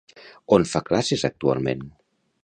[0.55, 1.85] On fa classes actualment?